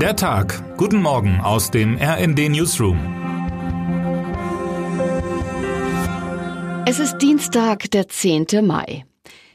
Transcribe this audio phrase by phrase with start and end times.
[0.00, 0.76] Der Tag.
[0.76, 2.98] Guten Morgen aus dem RND Newsroom.
[6.86, 8.46] Es ist Dienstag, der 10.
[8.62, 9.06] Mai.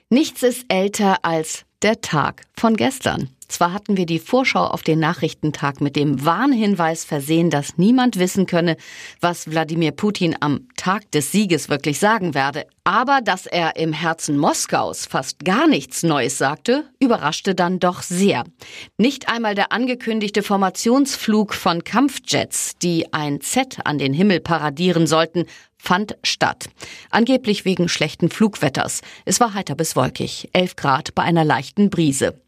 [0.10, 3.30] Nichts ist älter als der Tag von gestern.
[3.52, 8.46] Zwar hatten wir die Vorschau auf den Nachrichtentag mit dem Warnhinweis versehen, dass niemand wissen
[8.46, 8.78] könne,
[9.20, 12.65] was Wladimir Putin am Tag des Sieges wirklich sagen werde.
[12.86, 18.45] Aber dass er im Herzen Moskaus fast gar nichts Neues sagte, überraschte dann doch sehr.
[18.98, 25.46] Nicht einmal der angekündigte Formationsflug von Kampfjets, die ein Z an den Himmel paradieren sollten,
[25.81, 26.70] fand statt.
[27.09, 29.02] Angeblich wegen schlechten Flugwetters.
[29.26, 32.40] Es war heiter bis wolkig, 11 Grad bei einer leichten Brise.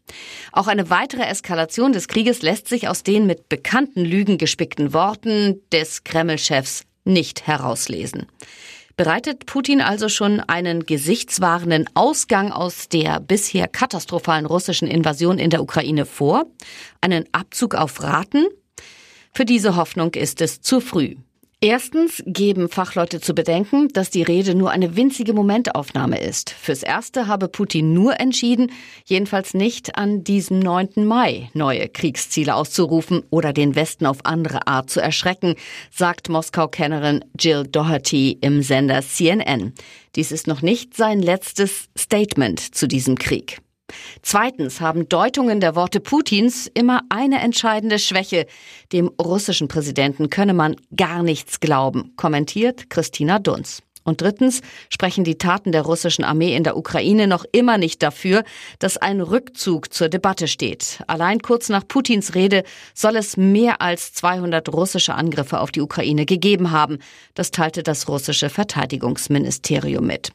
[0.52, 5.60] Auch eine weitere Eskalation des Krieges lässt sich aus den mit bekannten Lügen gespickten Worten
[5.72, 8.26] des Kreml-Chefs nicht herauslesen.
[8.96, 15.62] Bereitet Putin also schon einen gesichtswahrenden Ausgang aus der bisher katastrophalen russischen Invasion in der
[15.62, 16.44] Ukraine vor?
[17.00, 18.46] Einen Abzug auf Raten?
[19.32, 21.16] Für diese Hoffnung ist es zu früh.
[21.64, 26.50] Erstens geben Fachleute zu bedenken, dass die Rede nur eine winzige Momentaufnahme ist.
[26.50, 28.70] Fürs Erste habe Putin nur entschieden,
[29.06, 31.06] jedenfalls nicht an diesem 9.
[31.06, 35.54] Mai neue Kriegsziele auszurufen oder den Westen auf andere Art zu erschrecken,
[35.90, 39.72] sagt Moskau-Kennerin Jill Doherty im Sender CNN.
[40.16, 43.62] Dies ist noch nicht sein letztes Statement zu diesem Krieg.
[44.22, 48.46] Zweitens haben Deutungen der Worte Putins immer eine entscheidende Schwäche.
[48.92, 53.82] Dem russischen Präsidenten könne man gar nichts glauben, kommentiert Christina Dunz.
[54.04, 58.44] Und drittens sprechen die Taten der russischen Armee in der Ukraine noch immer nicht dafür,
[58.78, 61.02] dass ein Rückzug zur Debatte steht.
[61.06, 66.26] Allein kurz nach Putins Rede soll es mehr als 200 russische Angriffe auf die Ukraine
[66.26, 66.98] gegeben haben.
[67.32, 70.32] Das teilte das russische Verteidigungsministerium mit.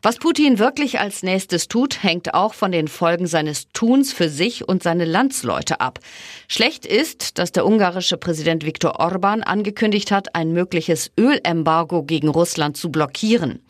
[0.00, 4.68] Was Putin wirklich als nächstes tut, hängt auch von den Folgen seines Tuns für sich
[4.68, 5.98] und seine Landsleute ab.
[6.46, 12.76] Schlecht ist, dass der ungarische Präsident Viktor Orban angekündigt hat, ein mögliches Ölembargo gegen Russland
[12.76, 13.60] zu blockieren.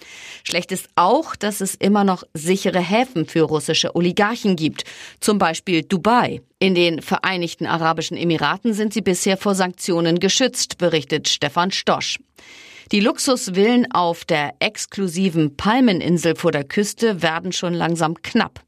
[0.44, 4.84] Schlecht ist auch, dass es immer noch sichere Häfen für russische Oligarchen gibt,
[5.20, 6.42] zum Beispiel Dubai.
[6.58, 12.18] In den Vereinigten Arabischen Emiraten sind sie bisher vor Sanktionen geschützt, berichtet Stefan Stosch.
[12.90, 18.60] Die Luxusvillen auf der exklusiven Palmeninsel vor der Küste werden schon langsam knapp.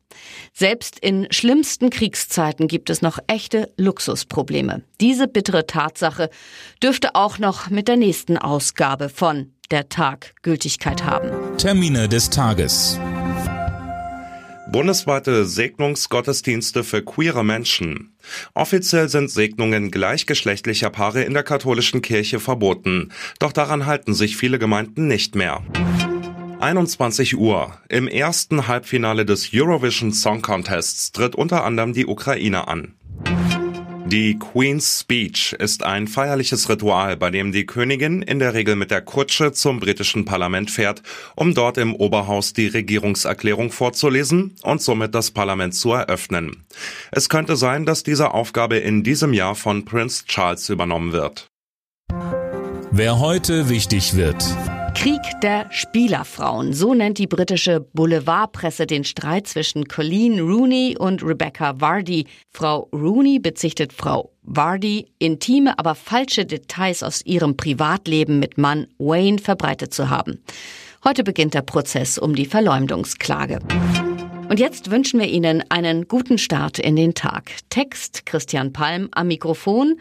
[0.52, 4.82] Selbst in schlimmsten Kriegszeiten gibt es noch echte Luxusprobleme.
[5.00, 6.28] Diese bittere Tatsache
[6.82, 11.56] dürfte auch noch mit der nächsten Ausgabe von Der Tag Gültigkeit haben.
[11.56, 12.98] Termine des Tages.
[14.72, 18.14] Bundesweite Segnungsgottesdienste für queere Menschen.
[18.54, 23.10] Offiziell sind Segnungen gleichgeschlechtlicher Paare in der katholischen Kirche verboten.
[23.40, 25.64] Doch daran halten sich viele Gemeinden nicht mehr.
[26.60, 27.78] 21 Uhr.
[27.88, 32.94] Im ersten Halbfinale des Eurovision Song Contests tritt unter anderem die Ukraine an.
[34.10, 38.90] Die Queen's Speech ist ein feierliches Ritual, bei dem die Königin in der Regel mit
[38.90, 41.00] der Kutsche zum britischen Parlament fährt,
[41.36, 46.64] um dort im Oberhaus die Regierungserklärung vorzulesen und somit das Parlament zu eröffnen.
[47.12, 51.46] Es könnte sein, dass diese Aufgabe in diesem Jahr von Prince Charles übernommen wird.
[52.90, 54.44] Wer heute wichtig wird.
[54.94, 56.72] Krieg der Spielerfrauen.
[56.72, 62.26] So nennt die britische Boulevardpresse den Streit zwischen Colleen Rooney und Rebecca Vardy.
[62.50, 69.38] Frau Rooney bezichtet Frau Vardy, intime, aber falsche Details aus ihrem Privatleben mit Mann Wayne
[69.38, 70.42] verbreitet zu haben.
[71.04, 73.60] Heute beginnt der Prozess um die Verleumdungsklage.
[74.48, 77.52] Und jetzt wünschen wir Ihnen einen guten Start in den Tag.
[77.70, 80.00] Text Christian Palm am Mikrofon.